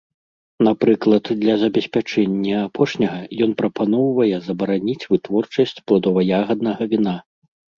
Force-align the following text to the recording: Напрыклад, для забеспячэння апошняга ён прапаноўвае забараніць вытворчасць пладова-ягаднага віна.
Напрыклад, 0.67 1.29
для 1.41 1.57
забеспячэння 1.63 2.57
апошняга 2.69 3.21
ён 3.47 3.51
прапаноўвае 3.59 4.35
забараніць 4.49 4.99
вытворчасць 5.13 5.79
пладова-ягаднага 5.91 6.83
віна. 6.97 7.15